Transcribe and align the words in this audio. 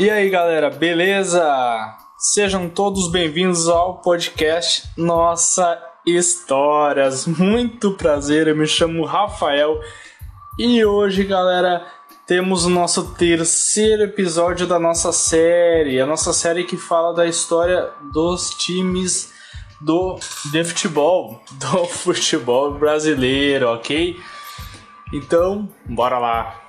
E 0.00 0.08
aí 0.08 0.30
galera, 0.30 0.70
beleza? 0.70 1.44
Sejam 2.16 2.70
todos 2.70 3.12
bem-vindos 3.12 3.68
ao 3.68 4.00
podcast 4.00 4.88
Nossa 4.96 5.78
Histórias. 6.06 7.26
Muito 7.26 7.92
prazer, 7.92 8.48
eu 8.48 8.56
me 8.56 8.66
chamo 8.66 9.04
Rafael 9.04 9.78
e 10.58 10.82
hoje, 10.82 11.22
galera, 11.24 11.86
temos 12.26 12.64
o 12.64 12.70
nosso 12.70 13.12
terceiro 13.12 14.04
episódio 14.04 14.66
da 14.66 14.78
nossa 14.78 15.12
série, 15.12 16.00
a 16.00 16.06
nossa 16.06 16.32
série 16.32 16.64
que 16.64 16.78
fala 16.78 17.12
da 17.12 17.26
história 17.26 17.90
dos 18.10 18.54
times 18.54 19.30
do 19.82 20.18
de 20.50 20.64
futebol, 20.64 21.42
do 21.60 21.84
futebol 21.84 22.72
brasileiro, 22.72 23.68
ok? 23.68 24.18
Então, 25.12 25.68
bora 25.84 26.18
lá. 26.18 26.59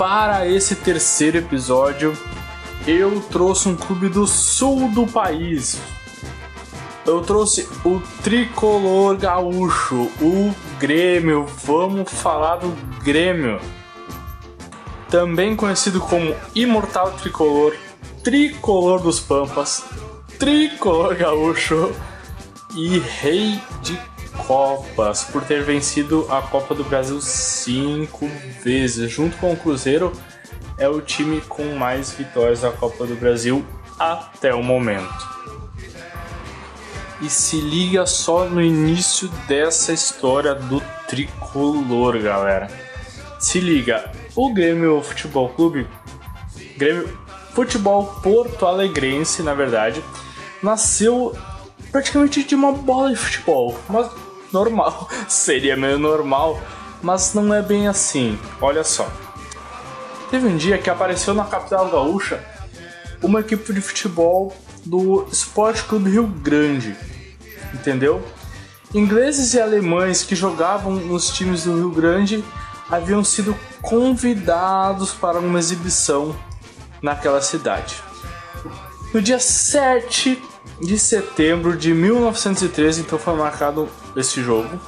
Para 0.00 0.48
esse 0.48 0.76
terceiro 0.76 1.36
episódio, 1.36 2.16
eu 2.86 3.20
trouxe 3.30 3.68
um 3.68 3.76
clube 3.76 4.08
do 4.08 4.26
sul 4.26 4.88
do 4.92 5.06
país. 5.06 5.78
Eu 7.04 7.20
trouxe 7.20 7.68
o 7.84 8.00
tricolor 8.22 9.18
gaúcho, 9.18 10.10
o 10.22 10.54
Grêmio. 10.78 11.44
Vamos 11.66 12.10
falar 12.10 12.56
do 12.56 12.70
Grêmio. 13.04 13.60
Também 15.10 15.54
conhecido 15.54 16.00
como 16.00 16.34
Imortal 16.54 17.12
Tricolor, 17.12 17.76
Tricolor 18.24 19.02
dos 19.02 19.20
Pampas, 19.20 19.84
Tricolor 20.38 21.14
Gaúcho 21.14 21.92
e 22.74 22.98
Rei 23.00 23.60
de 23.82 24.00
Copas, 24.46 25.24
por 25.24 25.42
ter 25.44 25.62
vencido 25.62 26.26
a 26.30 26.42
Copa 26.42 26.74
do 26.74 26.84
Brasil 26.84 27.20
cinco 27.20 28.28
vezes. 28.62 29.10
Junto 29.10 29.36
com 29.36 29.52
o 29.52 29.56
Cruzeiro, 29.56 30.12
é 30.78 30.88
o 30.88 31.00
time 31.00 31.40
com 31.42 31.74
mais 31.74 32.12
vitórias 32.12 32.62
da 32.62 32.70
Copa 32.70 33.06
do 33.06 33.14
Brasil 33.14 33.64
até 33.98 34.54
o 34.54 34.62
momento. 34.62 35.28
E 37.20 37.28
se 37.28 37.60
liga 37.60 38.06
só 38.06 38.46
no 38.46 38.62
início 38.62 39.28
dessa 39.46 39.92
história 39.92 40.54
do 40.54 40.82
tricolor, 41.06 42.18
galera. 42.18 42.68
Se 43.38 43.60
liga, 43.60 44.10
o 44.34 44.54
Grêmio 44.54 45.02
Futebol 45.02 45.50
Clube, 45.50 45.86
Grêmio 46.78 47.18
Futebol 47.54 48.06
Porto 48.22 48.64
Alegrense, 48.64 49.42
na 49.42 49.52
verdade, 49.52 50.02
nasceu 50.62 51.36
praticamente 51.92 52.42
de 52.42 52.54
uma 52.54 52.72
bola 52.72 53.10
de 53.10 53.16
futebol, 53.16 53.78
normal, 54.52 55.08
seria 55.28 55.76
meio 55.76 55.98
normal, 55.98 56.60
mas 57.02 57.34
não 57.34 57.52
é 57.52 57.62
bem 57.62 57.88
assim. 57.88 58.38
Olha 58.60 58.84
só. 58.84 59.10
Teve 60.30 60.46
um 60.46 60.56
dia 60.56 60.78
que 60.78 60.88
apareceu 60.88 61.34
na 61.34 61.44
capital 61.44 61.88
gaúcha 61.88 62.44
uma 63.22 63.40
equipe 63.40 63.72
de 63.72 63.80
futebol 63.80 64.54
do 64.84 65.26
Esporte 65.30 65.82
Clube 65.84 66.10
Rio 66.10 66.26
Grande, 66.26 66.96
entendeu? 67.74 68.22
Ingleses 68.94 69.54
e 69.54 69.60
alemães 69.60 70.24
que 70.24 70.34
jogavam 70.34 70.94
nos 70.94 71.30
times 71.30 71.64
do 71.64 71.76
Rio 71.76 71.90
Grande 71.90 72.44
haviam 72.90 73.22
sido 73.22 73.56
convidados 73.82 75.12
para 75.12 75.38
uma 75.38 75.58
exibição 75.58 76.34
naquela 77.00 77.40
cidade. 77.40 77.96
No 79.12 79.20
dia 79.20 79.38
7 79.38 80.42
de 80.80 80.98
setembro 80.98 81.76
de 81.76 81.92
1913, 81.92 83.02
então 83.02 83.18
foi 83.18 83.34
marcado 83.36 83.88
esse 84.16 84.42
jogo, 84.42 84.80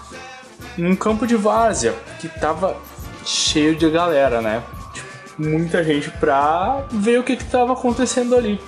num 0.77 0.97
campo 0.97 1.27
de 1.27 1.37
várzea 1.37 1.95
que 2.21 2.29
tava 2.29 2.77
cheio 3.25 3.75
de 3.77 3.89
galera, 3.91 4.41
né? 4.41 4.63
Tipo, 4.93 5.09
muita 5.39 5.83
gente 5.85 6.11
pra 6.11 6.85
ver 6.91 7.19
o 7.19 7.23
que, 7.23 7.37
que 7.37 7.45
tava 7.45 7.73
acontecendo 7.73 8.35
ali. 8.35 8.61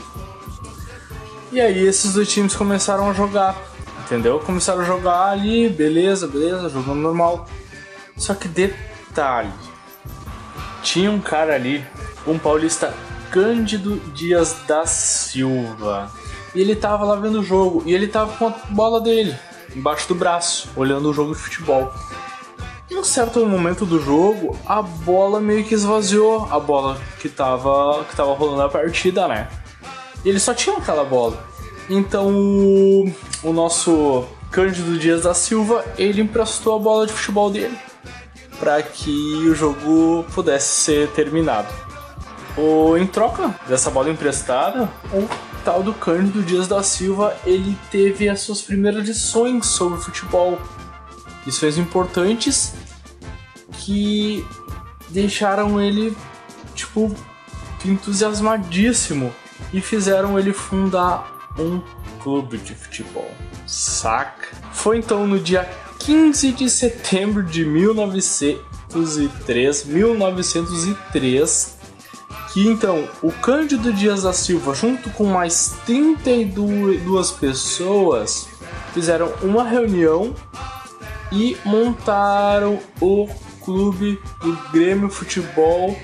E 1.53 1.61
aí 1.61 1.87
esses 1.87 2.15
dois 2.15 2.29
times 2.29 2.55
começaram 2.55 3.09
a 3.09 3.13
jogar, 3.13 3.57
entendeu? 4.05 4.41
Começaram 4.41 4.81
a 4.81 4.85
jogar 4.85 5.29
ali, 5.29 5.69
beleza, 5.69 6.27
beleza, 6.27 6.69
jogando 6.69 7.01
normal. 7.01 7.47
Só 8.17 8.35
que 8.35 8.49
detalhe, 8.49 9.53
tinha 10.83 11.11
um 11.11 11.21
cara 11.21 11.55
ali, 11.55 11.85
um 12.27 12.39
paulista 12.39 12.95
Cândido 13.31 13.97
Dias 14.13 14.57
da 14.67 14.87
Silva. 14.87 16.11
E 16.55 16.61
ele 16.61 16.77
tava 16.77 17.05
lá 17.05 17.17
vendo 17.17 17.41
o 17.41 17.43
jogo. 17.43 17.83
E 17.85 17.93
ele 17.93 18.07
tava 18.07 18.37
com 18.37 18.47
a 18.47 18.55
bola 18.71 19.01
dele 19.01 19.37
embaixo 19.75 20.09
do 20.09 20.15
braço, 20.15 20.69
olhando 20.77 21.11
o 21.11 21.13
jogo 21.13 21.35
de 21.35 21.41
futebol. 21.41 21.93
Em 22.91 22.97
um 22.97 23.05
certo 23.05 23.45
momento 23.47 23.85
do 23.87 24.01
jogo, 24.01 24.57
a 24.67 24.83
bola 24.83 25.41
meio 25.41 25.65
que 25.65 25.75
esvaziou 25.75 26.47
a 26.51 26.61
bola 26.61 27.01
que 27.19 27.29
tava, 27.29 28.05
que 28.05 28.15
tava 28.15 28.35
rolando 28.35 28.63
a 28.63 28.69
partida, 28.69 29.27
né? 29.27 29.49
E 30.25 30.29
ele 30.29 30.39
só 30.39 30.55
tinha 30.55 30.77
aquela 30.77 31.05
bola. 31.05 31.39
Então 31.89 32.29
o, 32.29 33.13
o 33.43 33.53
nosso 33.53 34.25
Cândido 34.51 34.99
Dias 34.99 35.23
da 35.23 35.35
Silva, 35.35 35.85
ele 35.99 36.23
emprestou 36.23 36.77
a 36.77 36.79
bola 36.79 37.07
de 37.07 37.13
futebol 37.13 37.51
dele 37.51 37.77
para 38.59 38.83
que 38.83 39.11
o 39.49 39.55
jogo 39.55 40.25
pudesse 40.35 40.81
ser 40.83 41.09
terminado. 41.09 41.69
O, 42.57 42.97
em 42.97 43.07
troca 43.07 43.53
dessa 43.67 43.91
bola 43.91 44.11
emprestada, 44.11 44.89
o 45.13 45.29
tal 45.65 45.83
do 45.83 45.93
Cândido 45.95 46.43
Dias 46.43 46.69
da 46.69 46.83
Silva 46.83 47.35
ele 47.47 47.75
teve 47.91 48.29
as 48.29 48.41
suas 48.41 48.61
primeiras 48.61 49.09
lições 49.09 49.65
sobre 49.67 49.99
futebol. 49.99 50.61
Lições 51.47 51.79
importantes 51.79 52.75
que 53.79 54.47
deixaram 55.09 55.81
ele, 55.81 56.15
tipo, 56.75 57.11
entusiasmadíssimo 57.85 59.33
e 59.73 59.81
fizeram 59.81 60.39
ele 60.39 60.53
fundar 60.53 61.49
um 61.59 61.81
clube 62.23 62.59
de 62.59 62.75
futebol. 62.75 63.33
Saca? 63.67 64.55
Foi 64.73 64.99
então 64.99 65.27
no 65.27 65.41
dia 65.41 65.67
15 66.01 66.53
de 66.53 66.69
setembro 66.69 67.43
de 67.43 67.65
1903, 67.65 69.87
1903 69.87 71.79
que 72.55 72.69
então 72.69 73.09
o 73.21 73.33
Cândido 73.33 73.93
Dias 73.93 74.23
da 74.23 74.33
Silva, 74.33 74.77
junto 74.77 75.11
com 75.11 75.25
mais 75.25 75.75
32 75.85 77.33
pessoas, 77.33 78.47
fizeram 78.95 79.35
uma 79.43 79.65
reunião 79.65 80.33
e 81.33 81.57
montaram 81.65 82.79
o 83.01 83.29
clube 83.61 84.21
do 84.41 84.57
Grêmio 84.71 85.11
Futebol 85.11 85.99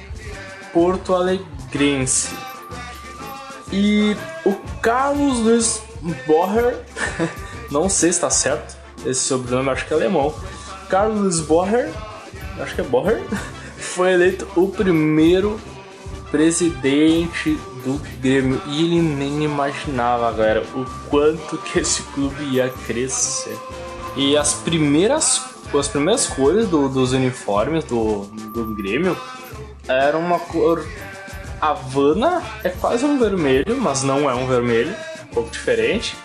Porto 0.72 1.14
Alegrense. 1.14 2.30
E 3.72 4.16
o 4.44 4.52
Carlos 4.82 5.38
Luiz 5.38 5.80
Borrer, 6.26 6.80
não 7.70 7.88
sei 7.88 8.10
se 8.10 8.16
está 8.16 8.28
certo, 8.28 8.76
esse 9.06 9.20
sobrenome 9.20 9.70
acho 9.70 9.86
que 9.86 9.92
é 9.92 9.96
alemão. 9.96 10.34
Carlos 10.88 11.40
Borrer, 11.42 11.92
acho 12.58 12.74
que 12.74 12.80
é 12.80 12.84
Borrer, 12.84 13.22
foi 13.78 14.14
eleito 14.14 14.48
o 14.56 14.66
primeiro 14.66 15.60
presidente 16.30 17.58
do 17.84 18.00
Grêmio 18.20 18.60
e 18.66 18.84
ele 18.84 19.02
nem 19.02 19.42
imaginava, 19.44 20.30
galera, 20.32 20.64
o 20.74 20.84
quanto 21.08 21.58
que 21.58 21.80
esse 21.80 22.02
clube 22.02 22.42
ia 22.44 22.68
crescer. 22.86 23.56
E 24.16 24.36
as 24.36 24.54
primeiras, 24.54 25.42
as 25.78 25.88
primeiras 25.88 26.26
cores 26.26 26.68
do, 26.68 26.88
dos 26.88 27.12
uniformes 27.12 27.84
do, 27.84 28.24
do 28.52 28.74
Grêmio 28.74 29.16
eram 29.88 30.20
uma 30.20 30.38
cor 30.38 30.86
Havana, 31.60 32.42
é 32.64 32.70
quase 32.70 33.04
um 33.04 33.18
vermelho, 33.18 33.76
mas 33.78 34.02
não 34.02 34.28
é 34.30 34.34
um 34.34 34.46
vermelho, 34.46 34.94
é 35.18 35.22
um 35.22 35.26
pouco 35.26 35.50
diferente. 35.50 36.16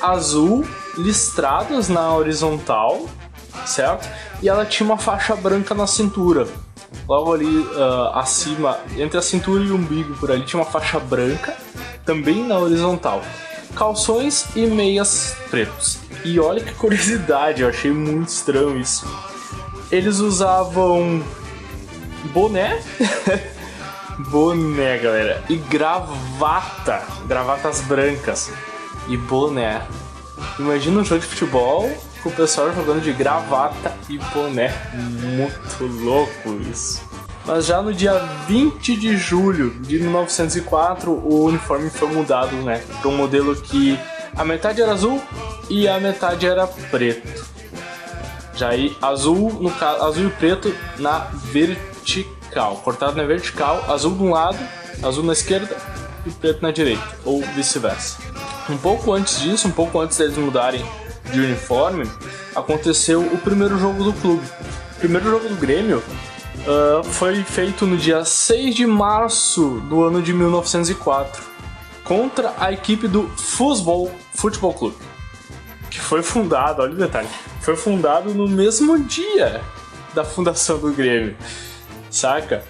Azul, 0.00 0.66
listrados 0.96 1.88
na 1.88 2.14
horizontal, 2.14 3.06
certo? 3.66 4.08
E 4.40 4.48
ela 4.48 4.64
tinha 4.64 4.88
uma 4.88 4.96
faixa 4.96 5.34
branca 5.34 5.74
na 5.74 5.86
cintura 5.86 6.46
logo 7.06 7.32
ali 7.32 7.58
uh, 7.58 8.10
acima, 8.14 8.78
entre 8.96 9.18
a 9.18 9.22
cintura 9.22 9.62
e 9.62 9.70
o 9.70 9.76
umbigo 9.76 10.14
por 10.16 10.30
ali, 10.30 10.42
tinha 10.44 10.60
uma 10.60 10.70
faixa 10.70 10.98
branca, 10.98 11.56
também 12.04 12.46
na 12.46 12.58
horizontal. 12.58 13.22
Calções 13.74 14.46
e 14.56 14.66
meias 14.66 15.36
pretos. 15.50 15.98
E 16.24 16.40
olha 16.40 16.62
que 16.62 16.74
curiosidade, 16.74 17.62
eu 17.62 17.68
achei 17.68 17.92
muito 17.92 18.28
estranho 18.28 18.78
isso. 18.78 19.06
Eles 19.90 20.18
usavam 20.18 21.22
boné, 22.32 22.82
boné, 24.30 24.98
galera, 24.98 25.42
e 25.48 25.56
gravata, 25.56 27.02
gravatas 27.26 27.80
brancas 27.82 28.50
e 29.08 29.16
boné. 29.16 29.82
Imagina 30.58 31.00
um 31.00 31.04
jogo 31.04 31.20
de 31.20 31.26
futebol 31.26 31.90
com 32.22 32.28
o 32.28 32.32
pessoal 32.32 32.72
jogando 32.74 33.00
de 33.00 33.12
gravata 33.12 33.94
e 34.08 34.18
boné. 34.18 34.74
Muito 34.94 36.04
louco 36.04 36.60
isso. 36.70 37.02
Mas 37.46 37.66
já 37.66 37.80
no 37.80 37.94
dia 37.94 38.12
20 38.46 38.96
de 38.96 39.16
julho 39.16 39.70
de 39.80 39.98
1904, 39.98 41.10
o 41.10 41.44
uniforme 41.44 41.88
foi 41.88 42.08
mudado, 42.08 42.54
né? 42.56 42.82
Para 43.00 43.08
um 43.08 43.16
modelo 43.16 43.56
que 43.56 43.98
a 44.36 44.44
metade 44.44 44.82
era 44.82 44.92
azul 44.92 45.20
e 45.70 45.88
a 45.88 45.98
metade 45.98 46.46
era 46.46 46.66
preto. 46.66 47.46
Já 48.54 48.70
aí, 48.70 48.96
azul, 49.00 49.52
no 49.60 49.70
caso, 49.70 50.04
azul 50.04 50.26
e 50.26 50.30
preto 50.30 50.74
na 50.98 51.20
vertical. 51.52 52.76
Cortado 52.84 53.16
na 53.16 53.24
vertical, 53.24 53.84
azul 53.88 54.14
de 54.14 54.22
um 54.22 54.30
lado 54.30 54.58
azul 55.02 55.24
na 55.24 55.32
esquerda 55.32 55.76
e 56.26 56.30
preto 56.30 56.62
na 56.62 56.70
direita, 56.70 57.02
ou 57.24 57.40
vice-versa. 57.54 58.18
Um 58.68 58.76
pouco 58.76 59.12
antes 59.12 59.40
disso, 59.40 59.68
um 59.68 59.70
pouco 59.70 60.00
antes 60.00 60.18
deles 60.18 60.36
mudarem 60.36 60.84
de 61.30 61.40
uniforme, 61.40 62.10
aconteceu 62.54 63.20
o 63.20 63.38
primeiro 63.38 63.78
jogo 63.78 64.04
do 64.04 64.12
clube. 64.12 64.46
O 64.96 64.98
primeiro 64.98 65.30
jogo 65.30 65.48
do 65.48 65.54
Grêmio 65.56 65.98
uh, 65.98 67.04
foi 67.04 67.42
feito 67.42 67.86
no 67.86 67.96
dia 67.96 68.24
6 68.24 68.74
de 68.74 68.86
março 68.86 69.80
do 69.88 70.02
ano 70.02 70.22
de 70.22 70.32
1904 70.32 71.42
contra 72.04 72.54
a 72.58 72.72
equipe 72.72 73.06
do 73.06 73.28
Futebol 73.28 74.10
Futebol 74.34 74.72
Clube, 74.72 74.96
que 75.90 76.00
foi 76.00 76.22
fundado, 76.22 76.82
olha 76.82 76.92
o 76.92 76.96
detalhe, 76.96 77.28
foi 77.60 77.76
fundado 77.76 78.32
no 78.32 78.48
mesmo 78.48 78.98
dia 78.98 79.60
da 80.14 80.24
fundação 80.24 80.78
do 80.78 80.90
Grêmio, 80.92 81.36
saca? 82.10 82.64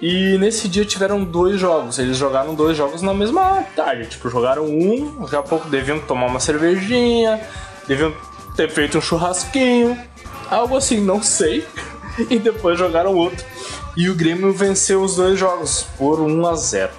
E 0.00 0.36
nesse 0.38 0.68
dia 0.68 0.84
tiveram 0.84 1.22
dois 1.24 1.60
jogos. 1.60 1.98
Eles 1.98 2.16
jogaram 2.16 2.54
dois 2.54 2.76
jogos 2.76 3.02
na 3.02 3.14
mesma 3.14 3.62
tarde. 3.76 4.08
Tipo, 4.08 4.28
jogaram 4.28 4.64
um, 4.64 5.20
daqui 5.20 5.36
a 5.36 5.42
pouco 5.42 5.68
deviam 5.68 5.98
tomar 6.00 6.26
uma 6.26 6.40
cervejinha, 6.40 7.40
deviam 7.90 8.14
ter 8.54 8.70
feito 8.70 8.98
um 8.98 9.00
churrasquinho, 9.00 9.98
algo 10.48 10.76
assim, 10.76 11.00
não 11.00 11.20
sei. 11.20 11.66
E 12.28 12.38
depois 12.38 12.78
jogaram 12.78 13.14
outro. 13.14 13.44
E 13.96 14.08
o 14.08 14.14
Grêmio 14.14 14.52
venceu 14.52 15.02
os 15.02 15.16
dois 15.16 15.38
jogos 15.38 15.86
por 15.96 16.20
1 16.20 16.46
a 16.46 16.54
0. 16.54 16.92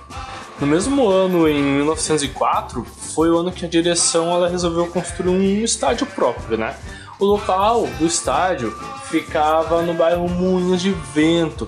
No 0.60 0.68
mesmo 0.68 1.08
ano, 1.08 1.48
em 1.48 1.62
1904, 1.62 2.86
foi 3.16 3.30
o 3.30 3.38
ano 3.38 3.52
que 3.52 3.66
a 3.66 3.70
direção 3.70 4.42
resolveu 4.50 4.88
construir 4.88 5.62
um 5.62 5.64
estádio 5.64 6.08
próprio, 6.08 6.58
né? 6.58 6.76
O 7.20 7.26
local 7.26 7.88
do 8.00 8.06
estádio 8.06 8.76
ficava 9.06 9.82
no 9.82 9.94
bairro 9.94 10.28
Moinhos 10.28 10.82
de 10.82 10.92
Vento, 11.14 11.68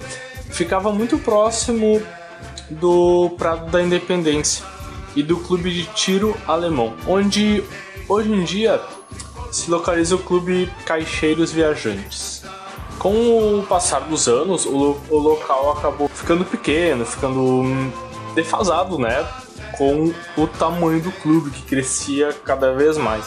ficava 0.49 0.91
muito 0.91 1.17
próximo 1.17 2.01
do 2.69 3.29
Prado 3.37 3.69
da 3.71 3.81
Independência 3.81 4.65
e 5.15 5.21
do 5.23 5.37
clube 5.37 5.71
de 5.71 5.85
tiro 5.93 6.35
alemão, 6.47 6.93
onde 7.07 7.63
hoje 8.07 8.31
em 8.31 8.43
dia 8.43 8.81
se 9.51 9.69
localiza 9.69 10.15
o 10.15 10.19
clube 10.19 10.71
Caixeiros 10.85 11.51
Viajantes. 11.51 12.43
Com 12.97 13.59
o 13.59 13.63
passar 13.63 14.01
dos 14.01 14.27
anos, 14.27 14.65
o, 14.65 14.97
o 15.09 15.17
local 15.17 15.73
acabou 15.73 16.07
ficando 16.07 16.45
pequeno, 16.45 17.05
ficando 17.05 17.63
defasado, 18.33 18.97
né? 18.97 19.27
Com 19.77 20.13
o 20.37 20.47
tamanho 20.47 21.01
do 21.01 21.11
clube 21.11 21.51
que 21.51 21.63
crescia 21.63 22.33
cada 22.45 22.73
vez 22.73 22.97
mais. 22.97 23.25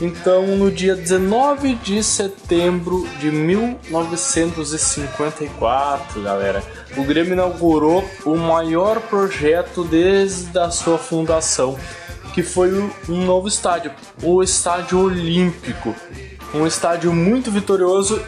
Então, 0.00 0.56
no 0.56 0.72
dia 0.72 0.96
19 0.96 1.76
de 1.76 2.02
setembro 2.02 3.06
de 3.20 3.30
1954, 3.30 6.20
galera, 6.20 6.60
o 6.96 7.04
Grêmio 7.04 7.34
inaugurou 7.34 8.04
o 8.24 8.36
maior 8.36 8.98
projeto 9.00 9.84
desde 9.84 10.58
a 10.58 10.68
sua 10.70 10.98
fundação, 10.98 11.78
que 12.34 12.42
foi 12.42 12.72
um 13.08 13.24
novo 13.24 13.48
estádio, 13.48 13.92
o 14.22 14.42
Estádio 14.42 14.98
Olímpico. 14.98 15.94
Um 16.52 16.66
estádio 16.66 17.12
muito 17.12 17.50
vitorioso 17.50 18.20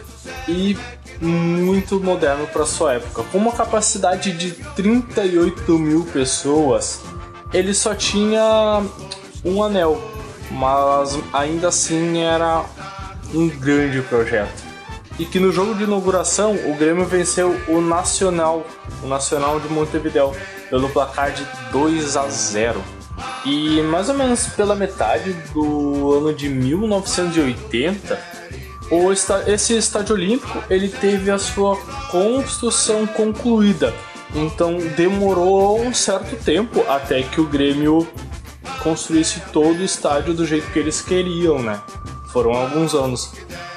e 0.47 0.77
muito 1.21 1.99
moderno 1.99 2.47
para 2.47 2.65
sua 2.65 2.93
época. 2.93 3.23
Com 3.31 3.37
uma 3.37 3.51
capacidade 3.51 4.31
de 4.31 4.51
38 4.75 5.77
mil 5.77 6.03
pessoas, 6.05 7.01
ele 7.53 7.73
só 7.73 7.93
tinha 7.93 8.81
um 9.45 9.63
anel 9.63 10.17
mas 10.51 11.17
ainda 11.33 11.67
assim 11.69 12.19
era 12.19 12.63
um 13.33 13.47
grande 13.49 14.01
projeto. 14.01 14.65
E 15.19 15.25
que 15.25 15.39
no 15.39 15.51
jogo 15.51 15.73
de 15.73 15.83
inauguração 15.83 16.53
o 16.53 16.75
Grêmio 16.75 17.05
venceu 17.05 17.59
o 17.67 17.81
Nacional, 17.81 18.65
o 19.03 19.07
Nacional 19.07 19.59
de 19.59 19.67
Montevideo, 19.67 20.31
pelo 20.69 20.89
placar 20.89 21.31
de 21.31 21.45
2 21.71 22.15
a 22.17 22.27
0. 22.27 22.81
E 23.45 23.81
mais 23.81 24.09
ou 24.09 24.15
menos 24.15 24.47
pela 24.47 24.75
metade 24.75 25.33
do 25.53 26.13
ano 26.13 26.33
de 26.33 26.49
1980, 26.49 28.19
o 28.91 29.11
esse 29.11 29.75
estádio 29.75 30.15
olímpico 30.15 30.63
ele 30.69 30.89
teve 30.89 31.31
a 31.31 31.37
sua 31.37 31.75
construção 32.09 33.05
concluída. 33.05 33.93
Então 34.35 34.77
demorou 34.95 35.81
um 35.81 35.93
certo 35.93 36.35
tempo 36.43 36.83
até 36.89 37.23
que 37.23 37.39
o 37.41 37.45
Grêmio 37.45 38.07
construísse 38.83 39.41
todo 39.51 39.79
o 39.79 39.83
estádio 39.83 40.33
do 40.33 40.45
jeito 40.45 40.71
que 40.71 40.79
eles 40.79 41.01
queriam, 41.01 41.61
né? 41.61 41.81
Foram 42.31 42.51
alguns 42.51 42.93
anos. 42.93 43.31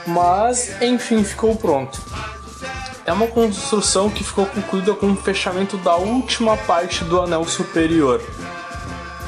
Mas, 0.07 0.81
enfim, 0.83 1.23
ficou 1.25 1.57
pronto. 1.57 2.01
É 3.07 3.13
uma 3.13 3.27
construção 3.27 4.11
que 4.11 4.23
ficou 4.23 4.47
concluída 4.47 4.93
com 4.95 5.13
o 5.13 5.17
fechamento 5.17 5.77
da 5.79 5.97
última 5.97 6.57
parte 6.57 7.05
do 7.05 7.21
anel 7.21 7.45
superior. 7.45 8.23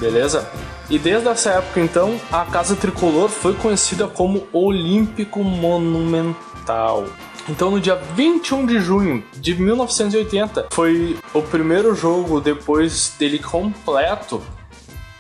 Beleza? 0.02 0.50
E 0.90 0.99
desde 0.99 1.28
essa 1.28 1.50
época, 1.50 1.78
então, 1.78 2.20
a 2.32 2.44
Casa 2.44 2.75
Tricolor 2.75 3.28
foi 3.28 3.54
conhecida 3.54 4.08
como 4.08 4.49
Olímpico 4.52 5.44
Monumental. 5.44 7.06
Então, 7.49 7.70
no 7.70 7.81
dia 7.81 7.94
21 7.94 8.66
de 8.66 8.81
junho 8.81 9.22
de 9.32 9.54
1980, 9.54 10.66
foi 10.72 11.16
o 11.32 11.40
primeiro 11.40 11.94
jogo 11.94 12.40
depois 12.40 13.14
dele 13.16 13.38
completo 13.38 14.43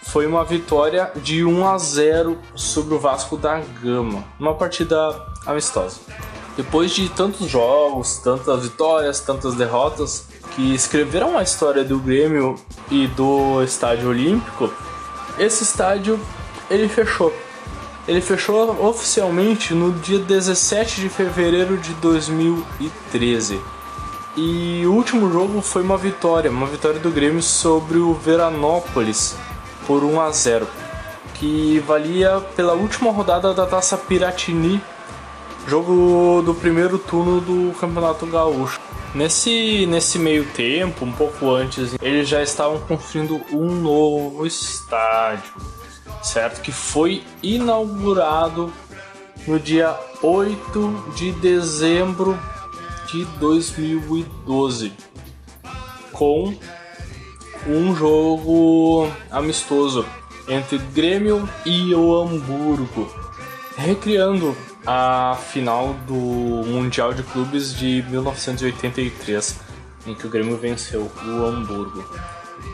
foi 0.02 0.26
uma 0.26 0.44
vitória 0.44 1.10
de 1.22 1.44
1 1.44 1.66
a 1.66 1.78
0 1.78 2.36
sobre 2.54 2.94
o 2.94 2.98
Vasco 2.98 3.36
da 3.36 3.62
Gama, 3.82 4.24
uma 4.38 4.52
partida 4.52 4.96
amistosa. 5.46 6.00
Depois 6.56 6.90
de 6.90 7.08
tantos 7.08 7.48
jogos, 7.48 8.16
tantas 8.18 8.64
vitórias, 8.64 9.20
tantas 9.20 9.54
derrotas, 9.54 10.26
que 10.54 10.74
escreveram 10.74 11.38
a 11.38 11.42
história 11.42 11.84
do 11.84 11.98
Grêmio 11.98 12.56
e 12.90 13.06
do 13.08 13.62
Estádio 13.62 14.10
Olímpico, 14.10 14.72
esse 15.38 15.62
estádio 15.62 16.20
ele 16.70 16.88
fechou. 16.88 17.32
Ele 18.06 18.20
fechou 18.20 18.84
oficialmente 18.84 19.74
no 19.74 19.92
dia 19.92 20.18
17 20.18 21.00
de 21.00 21.08
fevereiro 21.08 21.76
de 21.76 21.92
2013. 21.94 23.60
E 24.36 24.82
o 24.86 24.92
último 24.92 25.30
jogo 25.30 25.60
foi 25.60 25.82
uma 25.82 25.96
vitória, 25.96 26.50
uma 26.50 26.66
vitória 26.66 26.98
do 26.98 27.10
Grêmio 27.10 27.42
sobre 27.42 27.98
o 27.98 28.14
Veranópolis 28.14 29.36
por 29.86 30.02
1 30.02 30.20
a 30.20 30.30
0, 30.30 30.66
que 31.34 31.82
valia 31.86 32.40
pela 32.56 32.72
última 32.72 33.10
rodada 33.12 33.52
da 33.52 33.66
Taça 33.66 33.96
Piratini, 33.96 34.82
jogo 35.66 36.42
do 36.42 36.54
primeiro 36.54 36.98
turno 36.98 37.40
do 37.40 37.74
Campeonato 37.78 38.26
Gaúcho. 38.26 38.80
Nesse, 39.14 39.86
nesse 39.86 40.18
meio 40.18 40.44
tempo, 40.52 41.04
um 41.04 41.12
pouco 41.12 41.50
antes, 41.50 41.94
eles 42.00 42.28
já 42.28 42.42
estavam 42.42 42.80
construindo 42.80 43.40
um 43.52 43.74
novo 43.74 44.46
estádio, 44.46 45.52
certo? 46.22 46.62
Que 46.62 46.72
foi 46.72 47.22
inaugurado 47.42 48.72
no 49.46 49.58
dia 49.60 49.94
8 50.22 51.12
de 51.14 51.32
dezembro 51.32 52.38
de 53.10 53.24
2012 53.38 54.92
com 56.12 56.54
um 57.66 57.94
jogo 57.94 59.10
amistoso 59.30 60.06
entre 60.48 60.78
Grêmio 60.78 61.48
e 61.64 61.94
o 61.94 62.14
Hamburgo, 62.14 63.12
recriando 63.76 64.56
a 64.86 65.38
final 65.50 65.94
do 66.06 66.14
Mundial 66.14 67.12
de 67.12 67.22
Clubes 67.22 67.74
de 67.74 68.04
1983, 68.08 69.60
em 70.06 70.14
que 70.14 70.26
o 70.26 70.30
Grêmio 70.30 70.56
venceu 70.56 71.10
o 71.24 71.46
Hamburgo. 71.46 72.04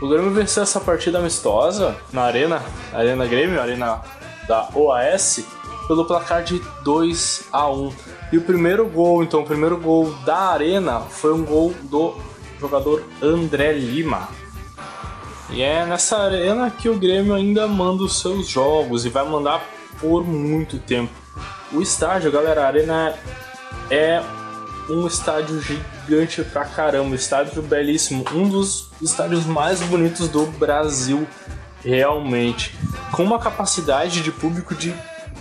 O 0.00 0.08
Grêmio 0.08 0.30
venceu 0.30 0.62
essa 0.62 0.80
partida 0.80 1.18
amistosa 1.18 1.96
na 2.12 2.22
Arena, 2.22 2.62
Arena 2.92 3.26
Grêmio, 3.26 3.60
Arena 3.60 4.00
da 4.46 4.68
OAS, 4.74 5.44
pelo 5.86 6.04
placar 6.04 6.42
de 6.42 6.62
2 6.84 7.48
a 7.52 7.68
1. 7.68 7.92
E 8.32 8.38
o 8.38 8.42
primeiro 8.42 8.86
gol, 8.86 9.22
então, 9.22 9.40
o 9.40 9.44
primeiro 9.44 9.76
gol 9.78 10.12
da 10.24 10.50
Arena 10.52 11.00
foi 11.00 11.32
um 11.32 11.44
gol 11.44 11.74
do 11.84 12.14
jogador 12.60 13.02
André 13.22 13.72
Lima. 13.72 14.28
E 15.50 15.62
é 15.62 15.84
nessa 15.86 16.18
arena 16.18 16.70
que 16.70 16.88
o 16.90 16.98
Grêmio 16.98 17.34
ainda 17.34 17.66
manda 17.66 18.02
os 18.02 18.20
seus 18.20 18.46
jogos 18.46 19.06
e 19.06 19.08
vai 19.08 19.26
mandar 19.26 19.64
por 19.98 20.22
muito 20.24 20.78
tempo. 20.78 21.12
O 21.72 21.82
estádio, 21.82 22.32
galera, 22.32 22.64
a 22.64 22.66
arena 22.66 23.14
é 23.90 24.22
um 24.88 25.06
estádio 25.06 25.60
gigante 25.60 26.42
pra 26.42 26.64
caramba, 26.64 27.14
estádio 27.14 27.60
belíssimo, 27.60 28.24
um 28.32 28.48
dos 28.48 28.88
estádios 29.02 29.44
mais 29.44 29.82
bonitos 29.82 30.28
do 30.28 30.46
Brasil, 30.46 31.28
realmente, 31.84 32.74
com 33.12 33.22
uma 33.22 33.38
capacidade 33.38 34.22
de 34.22 34.32
público 34.32 34.74
de 34.74 34.94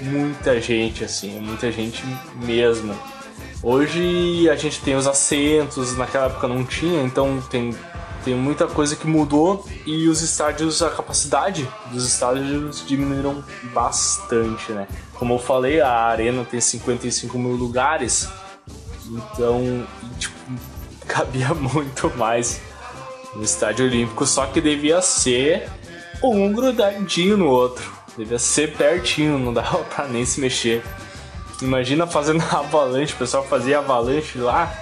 muita 0.00 0.60
gente, 0.60 1.04
assim, 1.04 1.40
muita 1.40 1.72
gente 1.72 2.04
mesmo. 2.36 2.94
Hoje 3.62 4.48
a 4.48 4.56
gente 4.56 4.80
tem 4.80 4.94
os 4.94 5.06
assentos, 5.06 5.96
naquela 5.96 6.26
época 6.26 6.48
não 6.48 6.64
tinha, 6.64 7.02
então 7.02 7.40
tem, 7.48 7.74
tem 8.24 8.34
muita 8.34 8.66
coisa 8.66 8.94
que 8.96 9.06
mudou 9.06 9.66
e 9.86 10.08
os 10.08 10.22
estádios, 10.22 10.82
a 10.82 10.90
capacidade 10.90 11.68
dos 11.90 12.06
estádios 12.06 12.86
diminuíram 12.86 13.44
bastante, 13.72 14.72
né? 14.72 14.86
Como 15.14 15.34
eu 15.34 15.38
falei, 15.38 15.80
a 15.80 15.92
arena 15.92 16.44
tem 16.44 16.60
55 16.60 17.38
mil 17.38 17.52
lugares, 17.52 18.28
então 19.06 19.86
tipo, 20.18 20.34
cabia 21.06 21.52
muito 21.54 22.10
mais 22.16 22.60
no 23.34 23.42
estádio 23.42 23.86
olímpico, 23.86 24.26
só 24.26 24.46
que 24.46 24.60
devia 24.60 25.00
ser 25.00 25.68
um 26.22 26.52
grudadinho 26.52 27.36
no 27.36 27.48
outro. 27.48 27.90
Devia 28.16 28.38
ser 28.38 28.76
pertinho, 28.76 29.38
não 29.38 29.52
dava 29.52 29.78
pra 29.94 30.06
nem 30.06 30.24
se 30.24 30.40
mexer. 30.40 30.82
Imagina 31.60 32.06
fazendo 32.06 32.42
avalanche, 32.50 33.14
o 33.14 33.16
pessoal 33.16 33.44
fazia 33.44 33.78
avalanche 33.78 34.38
lá. 34.38 34.72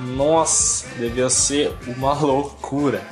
Nossa, 0.00 0.86
devia 0.96 1.28
ser 1.28 1.72
uma 1.86 2.12
loucura. 2.14 3.06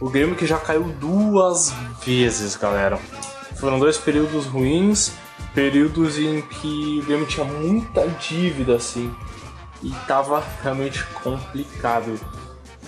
O 0.00 0.08
Grêmio 0.10 0.34
que 0.34 0.44
já 0.44 0.58
caiu 0.58 0.82
duas 1.00 1.72
vezes, 2.04 2.56
galera. 2.56 2.98
Foram 3.58 3.78
dois 3.78 3.96
períodos 3.96 4.46
ruins, 4.46 5.12
períodos 5.54 6.18
em 6.18 6.42
que 6.42 7.00
o 7.02 7.06
Grêmio 7.06 7.26
tinha 7.26 7.44
muita 7.44 8.06
dívida, 8.08 8.76
assim, 8.76 9.14
e 9.82 9.90
tava 10.06 10.42
realmente 10.62 11.04
complicado. 11.22 12.18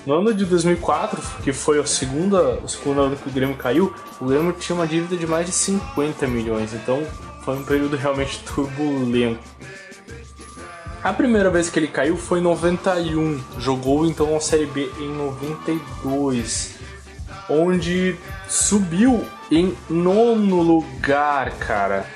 No 0.07 0.15
ano 0.15 0.33
de 0.33 0.45
2004, 0.45 1.21
que 1.43 1.53
foi 1.53 1.79
a 1.79 1.87
segunda, 1.87 2.59
o 2.63 2.69
segundo 2.69 3.01
ano 3.01 3.17
que 3.17 3.29
o 3.29 3.33
Grêmio 3.33 3.57
caiu, 3.57 3.93
o 4.21 4.27
Grêmio 4.27 4.53
tinha 4.53 4.77
uma 4.77 4.87
dívida 4.87 5.17
de 5.17 5.27
mais 5.27 5.47
de 5.47 5.53
50 5.53 6.27
milhões, 6.27 6.73
então 6.73 7.07
foi 7.45 7.57
um 7.57 7.65
período 7.65 7.97
realmente 7.97 8.39
turbulento. 8.45 9.41
A 11.03 11.13
primeira 11.13 11.49
vez 11.49 11.71
que 11.71 11.79
ele 11.79 11.89
caiu 11.89 12.17
foi 12.17 12.41
em 12.41 12.43
91, 12.43 13.41
jogou 13.59 14.05
então 14.05 14.37
a 14.37 14.41
Série 14.41 14.67
B 14.67 14.91
em 14.99 15.09
92, 15.15 16.75
onde 17.49 18.17
subiu 18.49 19.27
em 19.51 19.77
nono 19.89 20.61
lugar, 20.61 21.51
cara. 21.59 22.07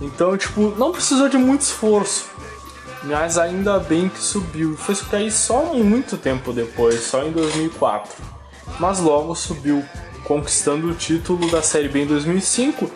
Então, 0.00 0.36
tipo, 0.36 0.74
não 0.76 0.92
precisou 0.92 1.28
de 1.28 1.36
muito 1.36 1.62
esforço 1.62 2.38
mas 3.04 3.38
ainda 3.38 3.78
bem 3.78 4.08
que 4.08 4.20
subiu. 4.20 4.76
Foi 4.76 4.94
cair 4.94 5.30
só 5.30 5.72
muito 5.74 6.16
tempo 6.16 6.52
depois, 6.52 7.00
só 7.02 7.24
em 7.24 7.32
2004. 7.32 8.12
Mas 8.78 9.00
logo 9.00 9.34
subiu, 9.34 9.84
conquistando 10.24 10.90
o 10.90 10.94
título 10.94 11.50
da 11.50 11.62
Série 11.62 11.88
B 11.88 12.02
em 12.02 12.06
2005 12.06 12.90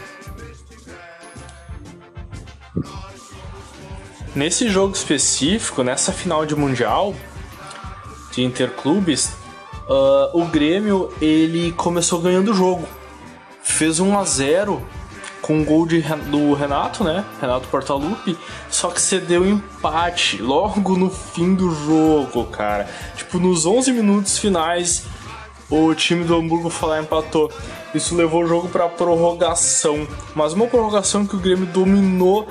Nesse 4.34 4.68
jogo 4.68 4.94
específico, 4.94 5.82
nessa 5.82 6.10
final 6.12 6.46
de 6.46 6.56
mundial 6.56 7.14
de 8.32 8.42
interclubes, 8.42 9.34
uh, 9.88 10.36
o 10.40 10.44
Grêmio 10.46 11.12
ele 11.20 11.72
começou 11.72 12.20
ganhando 12.20 12.50
o 12.50 12.54
jogo, 12.54 12.88
fez 13.62 14.00
1 14.00 14.18
a 14.18 14.24
0 14.24 14.82
com 15.40 15.58
um 15.58 15.64
gol 15.64 15.86
de, 15.86 16.00
do 16.00 16.54
Renato, 16.54 17.02
né? 17.02 17.24
Renato 17.40 17.68
Portaluppi, 17.68 18.38
só 18.70 18.88
que 18.90 19.00
cedeu 19.00 19.44
empate 19.46 20.40
logo 20.40 20.96
no 20.96 21.10
fim 21.10 21.54
do 21.54 21.70
jogo, 21.74 22.44
cara. 22.46 22.88
Tipo, 23.16 23.38
nos 23.38 23.66
11 23.66 23.92
minutos 23.92 24.38
finais, 24.38 25.04
o 25.68 25.94
time 25.94 26.24
do 26.24 26.36
Hamburgo 26.36 26.70
e 26.70 27.00
empatou. 27.00 27.50
Isso 27.94 28.14
levou 28.14 28.44
o 28.44 28.46
jogo 28.46 28.68
para 28.68 28.88
prorrogação, 28.88 30.06
mas 30.34 30.52
uma 30.52 30.66
prorrogação 30.66 31.26
que 31.26 31.34
o 31.34 31.38
Grêmio 31.38 31.66
dominou 31.66 32.46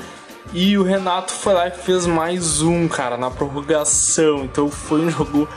e 0.53 0.77
o 0.77 0.83
Renato 0.83 1.31
foi 1.31 1.53
lá 1.53 1.67
e 1.67 1.71
fez 1.71 2.05
mais 2.05 2.61
um, 2.61 2.87
cara, 2.87 3.17
na 3.17 3.31
prorrogação. 3.31 4.43
Então 4.43 4.69
foi 4.69 5.01
um 5.01 5.09
jogo 5.09 5.47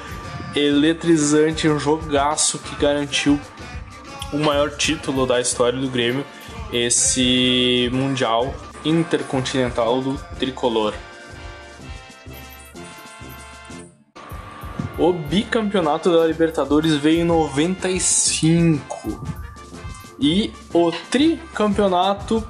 eletrizante, 0.54 1.69
um 1.69 1.78
jogaço 1.78 2.58
que 2.58 2.75
garantiu 2.76 3.38
o 4.32 4.38
maior 4.38 4.71
título 4.71 5.26
da 5.26 5.38
história 5.40 5.78
do 5.78 5.88
Grêmio, 5.88 6.25
esse 6.73 7.90
Mundial 7.93 8.54
Intercontinental 8.84 10.00
do 10.00 10.17
Tricolor. 10.38 10.95
O 14.99 15.12
bicampeonato 15.12 16.12
da 16.12 16.26
Libertadores 16.26 16.95
veio 16.95 17.21
em 17.23 17.25
95 17.25 19.25
e 20.21 20.52
o 20.73 20.93
tricampeonato 21.10 22.47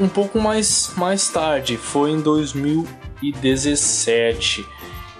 um 0.00 0.08
pouco 0.08 0.40
mais, 0.40 0.90
mais 0.96 1.28
tarde, 1.28 1.76
foi 1.76 2.10
em 2.10 2.20
2017 2.20 4.66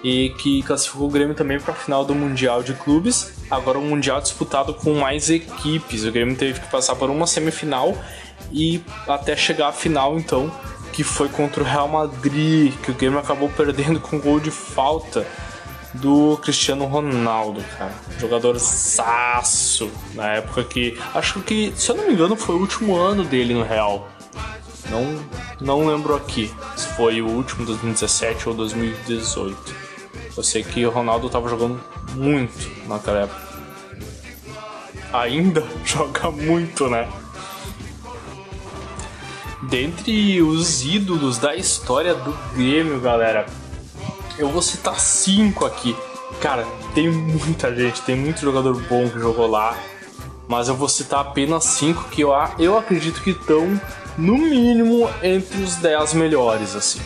e 0.02 0.30
que 0.38 0.62
classificou 0.62 1.08
o 1.08 1.10
Grêmio 1.10 1.34
também 1.34 1.58
para 1.58 1.72
a 1.72 1.76
final 1.76 2.04
do 2.04 2.14
Mundial 2.14 2.62
de 2.62 2.74
Clubes. 2.74 3.32
Agora 3.50 3.78
um 3.78 3.88
Mundial 3.88 4.20
disputado 4.20 4.72
com 4.74 4.94
mais 4.94 5.28
equipes. 5.30 6.04
O 6.04 6.12
Grêmio 6.12 6.36
teve 6.36 6.60
que 6.60 6.70
passar 6.70 6.94
por 6.96 7.10
uma 7.10 7.26
semifinal 7.26 7.96
e 8.52 8.80
até 9.06 9.36
chegar 9.36 9.68
à 9.68 9.72
final 9.72 10.18
então, 10.18 10.52
que 10.92 11.02
foi 11.02 11.28
contra 11.28 11.62
o 11.62 11.66
Real 11.66 11.88
Madrid, 11.88 12.74
que 12.82 12.90
o 12.90 12.94
Grêmio 12.94 13.18
acabou 13.18 13.48
perdendo 13.56 14.00
com 14.00 14.18
gol 14.18 14.38
de 14.40 14.50
falta 14.50 15.26
do 15.94 16.38
Cristiano 16.42 16.84
Ronaldo, 16.84 17.64
cara. 17.76 17.94
Jogador 18.18 18.58
saço 18.60 19.90
na 20.14 20.34
época 20.34 20.62
que. 20.62 20.98
Acho 21.14 21.40
que, 21.40 21.72
se 21.74 21.90
eu 21.90 21.96
não 21.96 22.06
me 22.06 22.12
engano, 22.12 22.36
foi 22.36 22.54
o 22.54 22.60
último 22.60 22.94
ano 22.96 23.24
dele 23.24 23.54
no 23.54 23.62
Real. 23.62 24.08
Não, 24.90 25.18
não 25.60 25.86
lembro 25.86 26.14
aqui 26.14 26.50
se 26.76 26.86
foi 26.88 27.20
o 27.20 27.26
último 27.26 27.66
2017 27.66 28.48
ou 28.48 28.54
2018. 28.54 29.87
Eu 30.38 30.44
sei 30.44 30.62
que 30.62 30.86
o 30.86 30.90
Ronaldo 30.90 31.28
tava 31.28 31.48
jogando 31.48 31.80
muito 32.14 32.70
naquela 32.86 33.22
época. 33.22 33.40
Ainda 35.12 35.66
joga 35.84 36.30
muito, 36.30 36.88
né? 36.88 37.08
Dentre 39.64 40.40
os 40.40 40.84
ídolos 40.84 41.38
da 41.38 41.56
história 41.56 42.14
do 42.14 42.32
Grêmio, 42.54 43.00
galera, 43.00 43.46
eu 44.38 44.48
vou 44.48 44.62
citar 44.62 45.00
cinco 45.00 45.66
aqui. 45.66 45.96
Cara, 46.40 46.64
tem 46.94 47.10
muita 47.10 47.74
gente, 47.74 48.00
tem 48.02 48.14
muito 48.14 48.40
jogador 48.40 48.80
bom 48.82 49.10
que 49.10 49.18
jogou 49.18 49.50
lá. 49.50 49.76
Mas 50.46 50.68
eu 50.68 50.76
vou 50.76 50.88
citar 50.88 51.18
apenas 51.18 51.64
cinco 51.64 52.04
que 52.10 52.20
eu, 52.20 52.30
eu 52.60 52.78
acredito 52.78 53.20
que 53.22 53.30
estão, 53.30 53.68
no 54.16 54.38
mínimo, 54.38 55.10
entre 55.20 55.60
os 55.60 55.74
dez 55.74 56.14
melhores, 56.14 56.76
assim. 56.76 57.00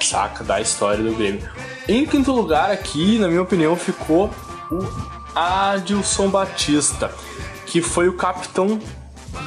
Saca? 0.00 0.42
Da 0.42 0.58
história 0.58 1.04
do 1.04 1.14
Grêmio. 1.14 1.46
Em 1.88 2.04
quinto 2.04 2.32
lugar 2.32 2.70
aqui, 2.70 3.16
na 3.18 3.28
minha 3.28 3.42
opinião, 3.42 3.76
ficou 3.76 4.28
o 4.70 4.84
Adilson 5.34 6.28
Batista, 6.28 7.12
que 7.64 7.80
foi 7.80 8.08
o 8.08 8.14
capitão 8.14 8.80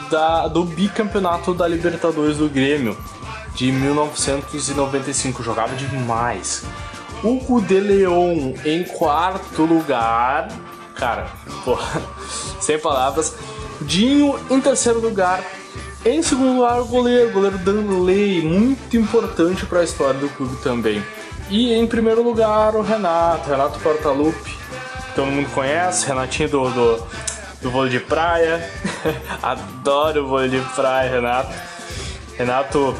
da, 0.10 0.48
do 0.48 0.64
bicampeonato 0.64 1.54
da 1.54 1.68
Libertadores 1.68 2.38
do 2.38 2.48
Grêmio 2.48 2.98
de 3.56 3.72
1995. 3.74 5.44
Jogava 5.44 5.76
demais. 5.76 6.64
Hugo 7.22 7.60
de 7.60 7.78
Leon 7.78 8.54
em 8.64 8.86
quarto 8.86 9.64
lugar. 9.64 10.48
Cara, 10.96 11.28
porra, 11.66 12.02
sem 12.62 12.80
palavras. 12.80 13.36
Dinho 13.82 14.40
em 14.50 14.62
terceiro 14.62 15.02
lugar. 15.02 15.44
Em 16.06 16.24
segundo 16.24 16.56
lugar, 16.56 16.80
o 16.80 16.86
goleiro, 16.86 17.30
o 17.30 17.34
goleiro 17.34 17.58
Danley, 17.58 18.42
muito 18.42 18.96
importante 18.96 19.66
para 19.66 19.82
a 19.82 19.84
história 19.84 20.18
do 20.18 20.30
clube 20.30 20.56
também. 20.64 21.04
E 21.50 21.74
em 21.74 21.88
primeiro 21.88 22.22
lugar, 22.22 22.76
o 22.76 22.82
Renato, 22.82 23.50
Renato 23.50 23.80
Portaluppi, 23.80 24.56
todo 25.16 25.28
mundo 25.28 25.50
conhece, 25.50 26.06
Renatinho 26.06 26.50
do, 26.50 26.70
do, 26.70 27.08
do 27.62 27.72
vôlei 27.72 27.92
de 27.92 28.00
praia. 28.00 28.70
Adoro 29.42 30.26
o 30.26 30.28
vôlei 30.28 30.50
de 30.50 30.60
praia, 30.76 31.10
Renato. 31.10 31.54
Renato 32.38 32.96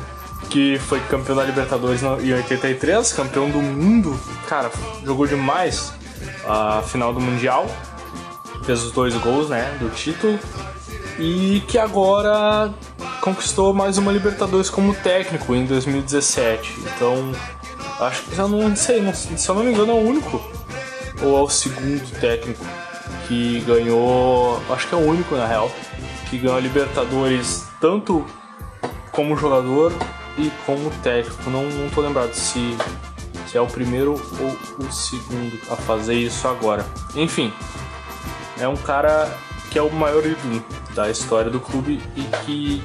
que 0.50 0.80
foi 0.80 1.00
campeão 1.02 1.36
da 1.36 1.44
Libertadores 1.44 2.02
em 2.02 2.34
83, 2.34 3.14
campeão 3.14 3.50
do 3.52 3.60
mundo. 3.60 4.20
Cara, 4.48 4.72
jogou 5.06 5.28
demais 5.28 5.94
a 6.48 6.82
final 6.82 7.14
do 7.14 7.22
Mundial. 7.22 7.68
Fez 8.64 8.82
os 8.82 8.92
dois 8.92 9.16
gols, 9.16 9.50
né, 9.50 9.78
do 9.80 9.90
título. 9.90 10.40
E 11.20 11.62
que 11.68 11.78
agora 11.78 12.74
conquistou 13.22 13.74
mais 13.74 13.98
uma 13.98 14.12
Libertadores 14.12 14.70
como 14.70 14.94
técnico 14.96 15.54
em 15.54 15.66
2017. 15.66 16.76
Então, 16.96 17.32
acho 18.00 18.24
que 18.24 18.38
eu 18.38 18.48
não 18.48 18.76
sei, 18.76 19.02
não, 19.02 19.14
se 19.14 19.50
eu 19.50 19.56
não 19.56 19.64
me 19.64 19.72
engano 19.72 19.92
é 19.92 19.96
o 19.96 19.98
único 19.98 20.42
ou 21.22 21.38
é 21.38 21.42
o 21.42 21.50
segundo 21.50 22.20
técnico 22.20 22.66
que 23.28 23.62
ganhou, 23.62 24.62
acho 24.70 24.88
que 24.88 24.96
é 24.96 24.98
o 24.98 25.02
único 25.02 25.36
na 25.36 25.46
real, 25.46 25.72
que 26.30 26.38
ganhou 26.38 26.58
a 26.58 26.60
Libertadores 26.60 27.66
tanto 27.80 28.26
como 29.12 29.38
jogador 29.38 29.94
e 30.38 30.52
como 30.66 30.90
técnico. 31.04 31.50
Não, 31.50 31.64
não 31.64 31.90
tô 31.90 32.02
lembrado 32.02 32.34
se, 32.34 32.76
se 33.48 33.58
é 33.58 33.62
o 33.62 33.68
primeiro 33.68 34.14
ou 34.40 34.86
o 34.86 34.92
segundo 34.92 35.60
a 35.70 35.76
fazer 35.76 36.16
isso 36.16 36.48
agora. 36.48 36.86
Enfim, 37.16 37.54
é 38.58 38.68
um 38.68 38.78
cara 38.78 39.32
que 39.70 39.78
é 39.78 39.82
o 39.82 39.92
maior 39.92 40.26
ídolo 40.26 40.64
da 40.96 41.10
história 41.10 41.52
do 41.52 41.60
clube 41.60 42.02
e 42.16 42.24
que 42.46 42.84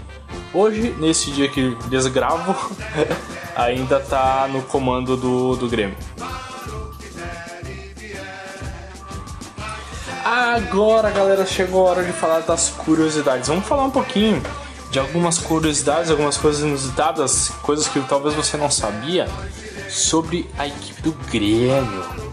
hoje, 0.52 0.94
nesse 0.98 1.30
dia 1.30 1.48
que 1.48 1.76
eles 1.90 2.06
gravam, 2.06 2.54
ainda 3.56 4.00
tá 4.00 4.48
no 4.50 4.62
comando 4.62 5.16
do, 5.16 5.56
do 5.56 5.68
Grêmio. 5.68 5.96
Agora, 10.24 11.10
galera, 11.10 11.44
chegou 11.44 11.86
a 11.86 11.90
hora 11.90 12.04
de 12.04 12.12
falar 12.12 12.40
das 12.40 12.70
curiosidades. 12.70 13.48
Vamos 13.48 13.66
falar 13.66 13.84
um 13.84 13.90
pouquinho 13.90 14.42
de 14.90 14.98
algumas 14.98 15.38
curiosidades, 15.38 16.10
algumas 16.10 16.36
coisas 16.36 16.62
inusitadas, 16.62 17.50
coisas 17.62 17.86
que 17.88 18.00
talvez 18.00 18.34
você 18.34 18.56
não 18.56 18.70
sabia 18.70 19.28
sobre 19.88 20.48
a 20.56 20.66
equipe 20.66 21.02
do 21.02 21.12
Grêmio. 21.30 22.23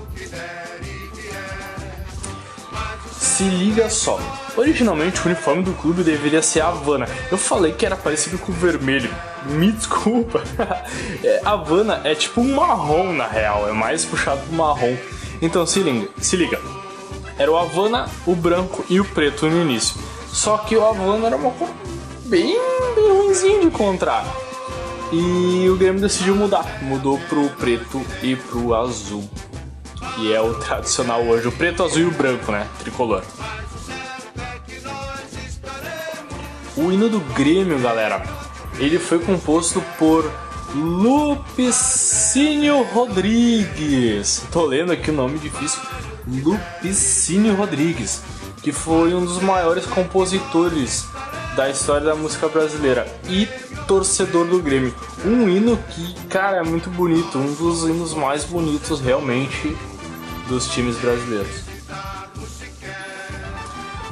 Se 3.41 3.49
liga 3.49 3.89
só. 3.89 4.19
Originalmente 4.55 5.19
o 5.19 5.25
uniforme 5.25 5.63
do 5.63 5.73
clube 5.73 6.03
deveria 6.03 6.43
ser 6.43 6.61
a 6.61 6.67
Havana. 6.67 7.07
Eu 7.31 7.39
falei 7.39 7.71
que 7.71 7.83
era 7.83 7.95
parecido 7.95 8.37
com 8.37 8.51
o 8.51 8.55
vermelho. 8.55 9.09
Me 9.47 9.71
desculpa. 9.71 10.43
é, 11.25 11.41
Havana 11.43 12.01
é 12.03 12.13
tipo 12.13 12.39
um 12.39 12.53
marrom 12.53 13.11
na 13.13 13.25
real, 13.25 13.67
é 13.67 13.71
mais 13.71 14.05
puxado 14.05 14.41
pro 14.41 14.53
marrom. 14.53 14.95
Então 15.41 15.65
se 15.65 15.79
liga, 15.79 16.07
se 16.19 16.35
liga. 16.35 16.59
Era 17.35 17.51
o 17.51 17.57
Havana, 17.57 18.07
o 18.27 18.35
branco 18.35 18.85
e 18.87 18.99
o 18.99 19.05
preto 19.05 19.47
no 19.47 19.59
início. 19.59 19.99
Só 20.27 20.59
que 20.59 20.77
o 20.77 20.85
Havana 20.85 21.25
era 21.25 21.35
uma 21.35 21.49
cor 21.49 21.69
bem, 22.25 22.55
bem 22.93 23.11
ruimzinho 23.11 23.61
de 23.61 23.65
encontrar. 23.65 24.23
E 25.11 25.67
o 25.67 25.75
Grêmio 25.77 25.99
decidiu 25.99 26.35
mudar. 26.35 26.83
Mudou 26.83 27.17
pro 27.27 27.49
preto 27.57 28.05
e 28.21 28.35
pro 28.35 28.75
azul. 28.75 29.27
Que 30.21 30.31
é 30.35 30.39
o 30.39 30.53
tradicional 30.53 31.23
hoje. 31.23 31.47
O 31.47 31.51
preto, 31.51 31.83
azul 31.83 32.01
e 32.01 32.05
o 32.05 32.11
branco, 32.11 32.51
né? 32.51 32.67
Tricolor. 32.77 33.23
O 36.77 36.91
hino 36.91 37.09
do 37.09 37.19
Grêmio, 37.33 37.79
galera, 37.79 38.21
ele 38.77 38.99
foi 38.99 39.17
composto 39.17 39.83
por 39.97 40.31
Lupicínio 40.75 41.63
Rodrigues. 42.83 44.43
Tô 44.51 44.63
lendo 44.63 44.91
aqui 44.91 45.09
o 45.09 45.13
nome 45.13 45.39
difícil. 45.39 45.81
Lupicínio 46.27 47.55
Rodrigues, 47.55 48.21
que 48.61 48.71
foi 48.71 49.15
um 49.15 49.25
dos 49.25 49.41
maiores 49.41 49.87
compositores 49.87 51.07
da 51.55 51.67
história 51.67 52.05
da 52.05 52.15
música 52.15 52.47
brasileira 52.47 53.07
e 53.27 53.47
torcedor 53.87 54.45
do 54.45 54.59
Grêmio. 54.59 54.93
Um 55.25 55.49
hino 55.49 55.77
que, 55.89 56.13
cara, 56.27 56.57
é 56.57 56.63
muito 56.63 56.91
bonito, 56.91 57.39
um 57.39 57.55
dos 57.55 57.89
hinos 57.89 58.13
mais 58.13 58.43
bonitos 58.43 59.01
realmente 59.01 59.75
dos 60.51 60.67
times 60.67 60.97
brasileiros. 60.97 61.61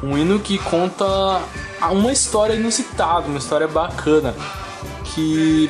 Um 0.01 0.17
hino 0.17 0.39
que 0.39 0.57
conta 0.57 1.41
uma 1.91 2.11
história 2.11 2.53
inusitada, 2.53 3.27
uma 3.27 3.37
história 3.37 3.67
bacana, 3.67 4.33
que 5.13 5.69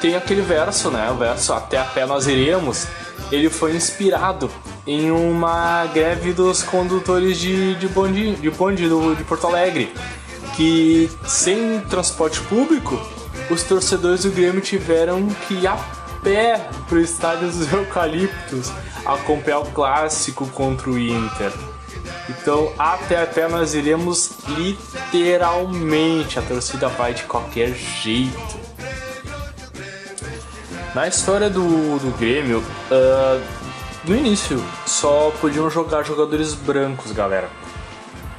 tem 0.00 0.16
aquele 0.16 0.42
verso, 0.42 0.90
né? 0.90 1.10
O 1.10 1.16
verso 1.16 1.52
Até 1.52 1.78
a 1.78 1.84
pé 1.84 2.04
nós 2.04 2.26
iremos. 2.26 2.86
Ele 3.30 3.48
foi 3.48 3.74
inspirado 3.74 4.50
em 4.86 5.10
uma 5.10 5.86
greve 5.86 6.32
dos 6.32 6.62
condutores 6.62 7.38
de, 7.38 7.74
de 7.76 7.88
bonde, 7.88 8.34
de, 8.34 8.50
bonde 8.50 8.88
do, 8.88 9.14
de 9.14 9.24
Porto 9.24 9.46
Alegre 9.46 9.94
que 10.56 11.10
sem 11.26 11.80
transporte 11.80 12.40
público, 12.42 13.00
os 13.50 13.62
torcedores 13.64 14.22
do 14.22 14.30
Grêmio 14.30 14.60
tiveram 14.60 15.26
que 15.48 15.54
ir 15.54 15.66
a 15.66 15.76
pé 16.22 16.68
pro 16.88 17.00
estádio 17.00 17.48
dos 17.48 17.72
Eucaliptos 17.72 18.70
acompanhar 19.04 19.60
o 19.60 19.66
clássico 19.66 20.46
contra 20.48 20.90
o 20.90 20.98
Inter. 20.98 21.52
Então, 22.28 22.72
até 22.78 23.22
até 23.22 23.48
nós 23.48 23.74
iremos 23.74 24.32
literalmente, 24.48 26.38
a 26.38 26.42
torcida 26.42 26.88
vai 26.88 27.12
de 27.12 27.24
qualquer 27.24 27.74
jeito. 27.74 28.64
Na 30.94 31.08
história 31.08 31.50
do, 31.50 31.98
do 31.98 32.16
Grêmio, 32.18 32.60
uh, 32.60 33.42
no 34.04 34.16
início 34.16 34.62
só 34.86 35.32
podiam 35.40 35.68
jogar 35.68 36.04
jogadores 36.04 36.54
brancos, 36.54 37.12
galera. 37.12 37.48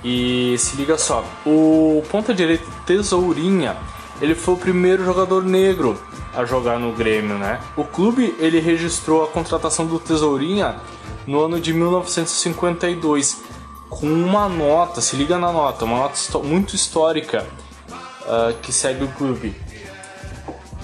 E 0.03 0.55
se 0.57 0.75
liga 0.77 0.97
só, 0.97 1.25
o 1.45 2.03
ponta 2.09 2.33
direita 2.33 2.65
Tesourinha, 2.85 3.75
ele 4.21 4.35
foi 4.35 4.53
o 4.53 4.57
primeiro 4.57 5.03
jogador 5.03 5.43
negro 5.43 5.99
a 6.35 6.45
jogar 6.45 6.79
no 6.79 6.91
Grêmio, 6.93 7.37
né? 7.37 7.59
O 7.75 7.83
clube 7.83 8.35
ele 8.39 8.59
registrou 8.59 9.23
a 9.23 9.27
contratação 9.27 9.85
do 9.85 9.99
Tesourinha 9.99 10.75
no 11.25 11.41
ano 11.41 11.59
de 11.59 11.73
1952 11.73 13.43
com 13.89 14.07
uma 14.07 14.49
nota, 14.49 15.01
se 15.01 15.15
liga 15.15 15.37
na 15.37 15.51
nota, 15.51 15.85
uma 15.85 15.97
nota 15.97 16.39
muito 16.39 16.75
histórica 16.75 17.45
uh, 18.21 18.53
que 18.61 18.71
segue 18.71 19.03
o 19.03 19.07
clube. 19.09 19.55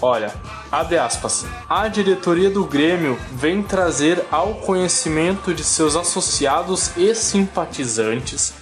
Olha, 0.01 0.33
abre 0.71 0.97
aspas. 0.97 1.45
A 1.69 1.87
diretoria 1.87 2.49
do 2.49 2.65
Grêmio 2.65 3.19
vem 3.33 3.61
trazer 3.61 4.25
ao 4.31 4.55
conhecimento 4.55 5.53
de 5.53 5.63
seus 5.63 5.95
associados 5.95 6.97
e 6.97 7.13
simpatizantes 7.13 8.53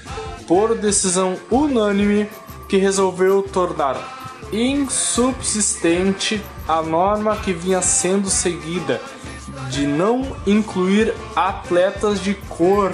por 0.47 0.75
decisão 0.75 1.37
unânime 1.49 2.29
que 2.67 2.77
resolveu 2.77 3.41
tornar 3.43 4.19
insubsistente 4.51 6.41
a 6.69 6.81
norma 6.83 7.35
que 7.35 7.51
vinha 7.51 7.81
sendo 7.81 8.29
seguida 8.29 9.01
de 9.71 9.87
não 9.87 10.37
incluir 10.45 11.11
atletas 11.35 12.21
de 12.21 12.35
cor 12.35 12.93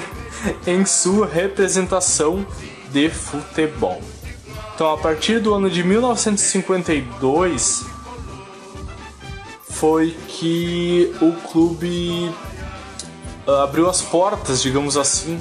em 0.65 0.85
sua 0.85 1.27
representação 1.27 2.47
de 2.89 3.09
futebol. 3.09 4.01
Então, 4.73 4.93
a 4.93 4.97
partir 4.97 5.39
do 5.39 5.53
ano 5.53 5.69
de 5.69 5.83
1952 5.83 7.83
foi 9.69 10.15
que 10.29 11.13
o 11.21 11.33
clube 11.49 12.33
ah, 13.45 13.63
abriu 13.63 13.89
as 13.89 14.01
portas, 14.01 14.61
digamos 14.61 14.95
assim, 14.95 15.38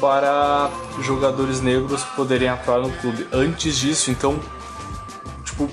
para 0.00 0.70
jogadores 1.02 1.60
negros 1.60 2.02
poderem 2.16 2.48
atuar 2.48 2.80
no 2.80 2.90
clube. 2.90 3.26
Antes 3.30 3.76
disso, 3.76 4.10
então, 4.10 4.40
tipo, 5.44 5.68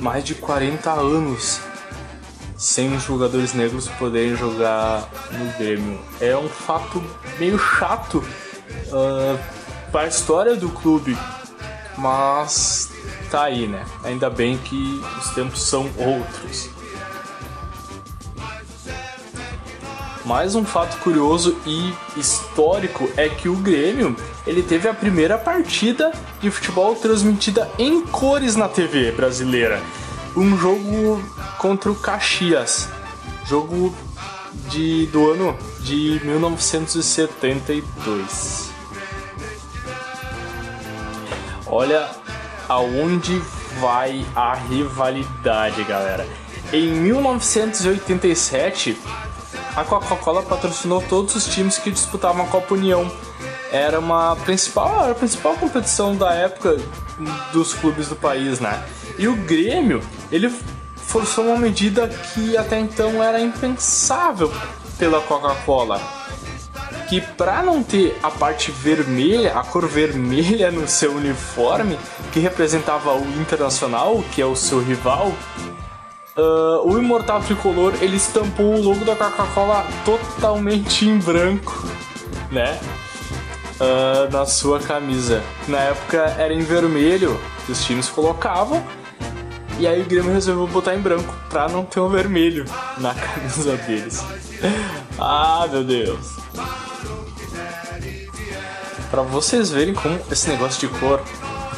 mais 0.00 0.24
de 0.24 0.34
40 0.34 0.90
anos 0.90 1.60
sem 2.56 2.98
jogadores 2.98 3.54
negros 3.54 3.88
poderem 3.88 4.36
jogar 4.36 5.08
no 5.32 5.58
Grêmio. 5.58 5.98
É 6.20 6.36
um 6.36 6.48
fato 6.48 7.02
meio 7.38 7.58
chato 7.58 8.18
uh, 8.88 9.38
para 9.90 10.02
a 10.02 10.06
história 10.06 10.54
do 10.56 10.68
clube, 10.68 11.16
mas 11.96 12.90
tá 13.30 13.44
aí, 13.44 13.66
né? 13.66 13.84
Ainda 14.04 14.28
bem 14.28 14.58
que 14.58 15.00
os 15.18 15.30
tempos 15.30 15.62
são 15.62 15.88
outros. 15.96 16.68
Mais 20.24 20.54
um 20.54 20.64
fato 20.64 20.96
curioso 20.98 21.58
e 21.66 21.92
histórico 22.16 23.10
é 23.16 23.28
que 23.28 23.48
o 23.48 23.56
Grêmio 23.56 24.14
ele 24.46 24.62
teve 24.62 24.88
a 24.88 24.94
primeira 24.94 25.36
partida 25.38 26.12
de 26.40 26.48
futebol 26.50 26.94
transmitida 26.94 27.68
em 27.78 28.02
cores 28.02 28.54
na 28.54 28.68
TV 28.68 29.12
brasileira. 29.12 29.80
Um 30.36 30.58
jogo 30.58 31.24
contra 31.58 31.90
o 31.90 31.94
Caxias, 31.94 32.90
jogo 33.46 33.94
de, 34.68 35.06
do 35.06 35.30
ano 35.30 35.56
de 35.80 36.20
1972. 36.22 38.68
Olha 41.66 42.10
aonde 42.68 43.40
vai 43.80 44.22
a 44.36 44.54
rivalidade, 44.54 45.82
galera. 45.84 46.28
Em 46.72 46.92
1987, 46.92 48.96
a 49.76 49.84
Coca-Cola 49.84 50.42
patrocinou 50.42 51.02
todos 51.08 51.34
os 51.34 51.46
times 51.46 51.78
que 51.78 51.90
disputavam 51.90 52.44
a 52.44 52.48
Copa 52.48 52.74
União. 52.74 53.10
Era 53.72 54.00
uma 54.00 54.36
principal, 54.36 55.04
era 55.04 55.12
a 55.12 55.14
principal 55.14 55.54
competição 55.54 56.16
da 56.16 56.32
época 56.34 56.76
dos 57.52 57.74
clubes 57.74 58.08
do 58.08 58.16
país, 58.16 58.58
né? 58.58 58.82
E 59.18 59.28
o 59.28 59.36
Grêmio, 59.36 60.02
ele 60.32 60.52
forçou 60.96 61.44
uma 61.44 61.56
medida 61.56 62.08
que 62.08 62.56
até 62.56 62.78
então 62.78 63.22
era 63.22 63.40
impensável 63.40 64.52
pela 64.98 65.20
Coca-Cola. 65.20 66.00
Que 67.08 67.20
para 67.20 67.62
não 67.62 67.82
ter 67.82 68.16
a 68.22 68.30
parte 68.30 68.70
vermelha, 68.70 69.58
a 69.58 69.64
cor 69.64 69.88
vermelha 69.88 70.70
no 70.70 70.86
seu 70.86 71.14
uniforme, 71.14 71.98
que 72.32 72.38
representava 72.38 73.12
o 73.14 73.26
Internacional, 73.40 74.22
que 74.32 74.40
é 74.40 74.46
o 74.46 74.54
seu 74.54 74.80
rival, 74.80 75.32
Uh, 76.40 76.88
o 76.90 76.98
Imortal 76.98 77.42
Tricolor 77.42 77.92
ele 78.00 78.16
estampou 78.16 78.74
o 78.74 78.82
logo 78.82 79.04
da 79.04 79.14
Coca-Cola 79.14 79.86
totalmente 80.06 81.04
em 81.04 81.18
branco, 81.18 81.86
né? 82.50 82.80
Uh, 83.78 84.32
na 84.32 84.46
sua 84.46 84.80
camisa. 84.80 85.42
Na 85.68 85.80
época 85.80 86.34
era 86.38 86.54
em 86.54 86.62
vermelho 86.62 87.38
que 87.66 87.72
os 87.72 87.84
times 87.84 88.08
colocavam, 88.08 88.82
e 89.78 89.86
aí 89.86 90.00
o 90.00 90.04
Grêmio 90.06 90.32
resolveu 90.32 90.66
botar 90.66 90.94
em 90.94 91.00
branco 91.00 91.34
pra 91.50 91.68
não 91.68 91.84
ter 91.84 92.00
um 92.00 92.08
vermelho 92.08 92.64
na 92.96 93.12
camisa 93.14 93.76
deles. 93.76 94.24
ah, 95.18 95.68
meu 95.70 95.84
Deus! 95.84 96.36
Pra 99.10 99.20
vocês 99.20 99.70
verem 99.70 99.92
como 99.92 100.18
esse 100.30 100.48
negócio 100.48 100.88
de 100.88 100.98
cor 100.98 101.20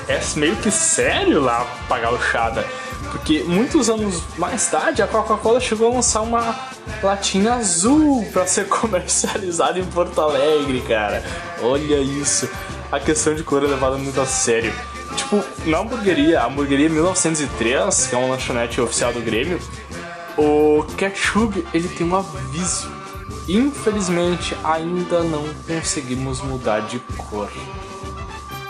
é 0.07 0.21
meio 0.37 0.55
que 0.57 0.71
sério 0.71 1.41
lá 1.41 1.67
pra 1.89 1.99
gauchada 1.99 2.65
porque 3.13 3.45
muitos 3.45 3.91
anos 3.91 4.23
mais 4.39 4.67
tarde 4.69 5.03
a 5.03 5.07
Coca-Cola 5.07 5.61
chegou 5.61 5.93
a 5.93 5.95
lançar 5.97 6.23
uma 6.23 6.59
latinha 7.03 7.53
azul 7.53 8.25
para 8.33 8.47
ser 8.47 8.67
comercializada 8.73 9.79
em 9.79 9.85
Porto 9.85 10.19
Alegre, 10.19 10.81
cara. 10.81 11.23
Olha 11.61 12.01
isso. 12.01 12.49
A 12.91 12.99
questão 12.99 13.35
de 13.35 13.45
cor 13.45 13.63
é 13.63 13.67
levada 13.67 13.99
muito 13.99 14.19
a 14.19 14.25
sério. 14.25 14.73
Tipo, 15.15 15.45
na 15.67 15.81
hamburgueria, 15.81 16.41
a 16.41 16.47
hamburgueria 16.47 16.89
1903, 16.89 18.07
que 18.07 18.15
é 18.15 18.19
uma 18.19 18.29
lanchonete 18.29 18.81
oficial 18.81 19.13
do 19.13 19.21
Grêmio, 19.21 19.61
o 20.39 20.83
ketchup 20.97 21.67
ele 21.75 21.89
tem 21.89 22.07
um 22.07 22.17
aviso. 22.17 22.91
Infelizmente, 23.47 24.57
ainda 24.65 25.23
não 25.23 25.45
conseguimos 25.67 26.41
mudar 26.41 26.81
de 26.81 26.99
cor. 26.99 27.51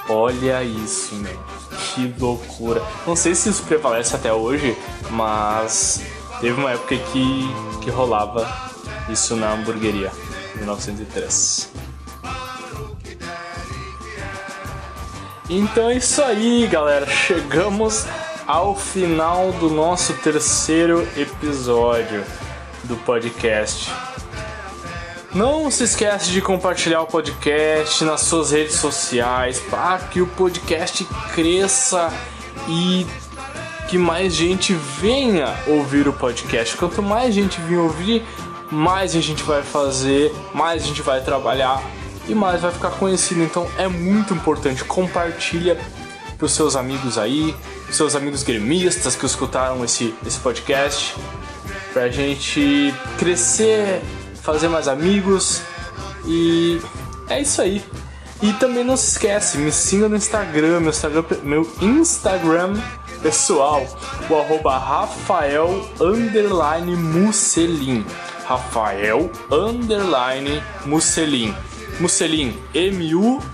Olha 0.08 0.64
isso, 0.64 1.14
meu. 1.14 1.61
Que 1.78 2.14
loucura. 2.18 2.82
Não 3.06 3.16
sei 3.16 3.34
se 3.34 3.48
isso 3.48 3.62
prevalece 3.64 4.14
até 4.14 4.32
hoje, 4.32 4.76
mas 5.10 6.00
teve 6.40 6.58
uma 6.60 6.70
época 6.70 6.96
que, 6.96 7.48
que 7.82 7.90
rolava 7.90 8.46
isso 9.08 9.36
na 9.36 9.52
hamburgueria, 9.52 10.10
1903. 10.56 11.70
Então 15.50 15.90
é 15.90 15.96
isso 15.96 16.22
aí, 16.22 16.66
galera. 16.66 17.06
Chegamos 17.06 18.06
ao 18.46 18.74
final 18.74 19.52
do 19.52 19.68
nosso 19.68 20.14
terceiro 20.14 21.06
episódio 21.16 22.24
do 22.84 22.96
podcast. 22.96 23.90
Não 25.34 25.70
se 25.70 25.84
esquece 25.84 26.30
de 26.30 26.42
compartilhar 26.42 27.00
o 27.00 27.06
podcast 27.06 28.04
nas 28.04 28.20
suas 28.20 28.50
redes 28.50 28.74
sociais 28.74 29.58
para 29.58 29.98
que 30.00 30.20
o 30.20 30.26
podcast 30.26 31.06
cresça 31.34 32.12
e 32.68 33.06
que 33.88 33.96
mais 33.96 34.34
gente 34.34 34.74
venha 34.74 35.56
ouvir 35.66 36.06
o 36.06 36.12
podcast. 36.12 36.76
Quanto 36.76 37.02
mais 37.02 37.34
gente 37.34 37.58
vir 37.62 37.78
ouvir, 37.78 38.22
mais 38.70 39.16
a 39.16 39.20
gente 39.20 39.42
vai 39.42 39.62
fazer, 39.62 40.30
mais 40.52 40.82
a 40.82 40.86
gente 40.86 41.00
vai 41.00 41.22
trabalhar 41.22 41.82
e 42.28 42.34
mais 42.34 42.60
vai 42.60 42.70
ficar 42.70 42.90
conhecido. 42.90 43.42
Então 43.42 43.66
é 43.78 43.88
muito 43.88 44.34
importante 44.34 44.84
compartilha 44.84 45.80
para 46.36 46.44
os 46.44 46.52
seus 46.52 46.76
amigos 46.76 47.16
aí, 47.16 47.56
seus 47.90 48.14
amigos 48.14 48.42
gremistas 48.42 49.16
que 49.16 49.24
escutaram 49.24 49.82
esse, 49.82 50.14
esse 50.26 50.38
podcast, 50.40 51.16
para 51.94 52.02
a 52.02 52.08
gente 52.10 52.92
crescer 53.16 54.02
fazer 54.42 54.68
mais 54.68 54.88
amigos 54.88 55.62
e 56.26 56.80
é 57.28 57.40
isso 57.40 57.62
aí. 57.62 57.82
E 58.42 58.52
também 58.54 58.82
não 58.84 58.96
se 58.96 59.12
esquece, 59.12 59.56
me 59.56 59.70
siga 59.70 60.08
no 60.08 60.16
Instagram, 60.16 60.80
meu 60.80 60.90
Instagram, 60.90 61.24
meu 61.44 61.70
Instagram 61.80 62.74
pessoal, 63.22 63.86
o 64.28 64.36
arroba 64.36 64.76
Rafael 64.76 65.88
underline 66.00 66.96
Musselin. 66.96 68.04
Rafael 68.44 69.30
underline 69.48 70.60
Musselin. 70.84 71.54
Musselin, 72.00 72.58
M-U-C-E-L-I-N. 72.74 73.44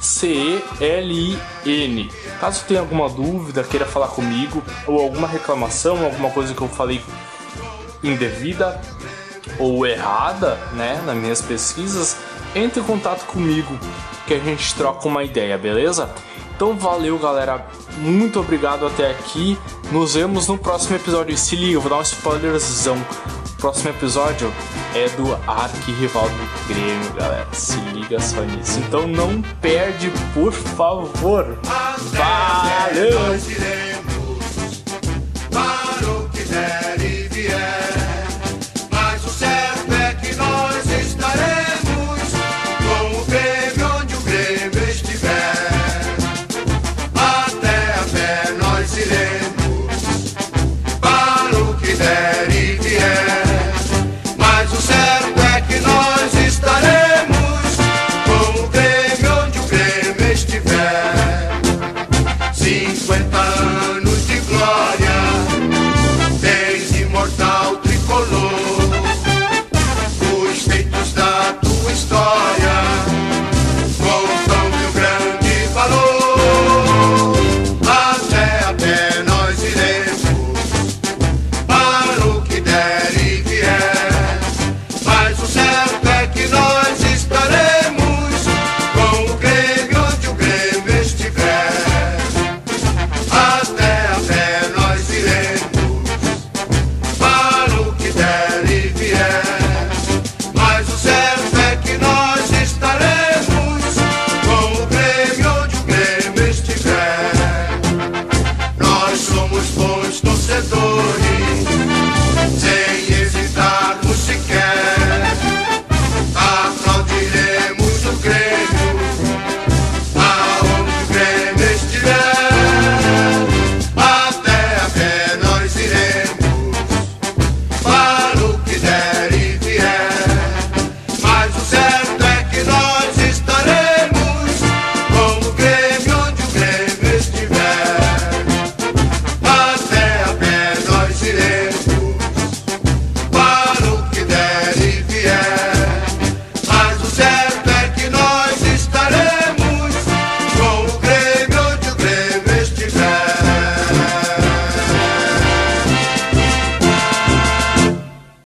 Caso 2.41 2.65
tenha 2.67 2.81
alguma 2.81 3.11
dúvida, 3.11 3.63
queira 3.63 3.85
falar 3.85 4.09
comigo, 4.09 4.63
ou 4.87 5.03
alguma 5.03 5.29
reclamação, 5.29 6.03
alguma 6.03 6.31
coisa 6.31 6.55
que 6.55 6.63
eu 6.63 6.69
falei 6.69 7.03
indevida, 8.03 8.81
ou 9.59 9.87
errada, 9.87 10.59
né, 10.73 11.03
nas 11.05 11.17
minhas 11.17 11.43
pesquisas, 11.43 12.17
entre 12.55 12.81
em 12.81 12.85
contato 12.85 13.25
comigo 13.27 13.79
que 14.27 14.35
a 14.35 14.39
gente 14.39 14.75
troca 14.75 15.09
uma 15.09 15.25
ideia, 15.25 15.57
beleza? 15.57 16.11
Então 16.55 16.77
valeu, 16.77 17.19
galera. 17.19 17.65
Muito 17.99 18.41
obrigado 18.41 18.87
até 18.87 19.11
aqui. 19.11 19.59
Nos 19.91 20.15
vemos 20.15 20.49
no 20.49 20.59
próximo 20.59 20.97
episódio. 20.97 21.37
Se 21.39 21.57
liga, 21.57 21.79
vou 21.81 21.89
dar 21.89 21.99
um 21.99 22.03
spoilerzão. 22.03 22.97
O 22.97 23.61
próximo 23.61 23.91
episódio 23.91 24.53
é 24.95 25.09
do 25.11 25.35
arquirrival 25.47 26.29
do 26.29 26.69
Grêmio, 26.69 27.13
galera. 27.15 27.47
Se 27.53 27.79
liga 27.93 28.21
só 28.21 28.43
nisso. 28.43 28.81
Então 28.81 29.07
não 29.07 29.41
perde, 29.61 30.13
por 30.35 30.53
favor. 30.53 31.59
Valeu! 32.13 33.39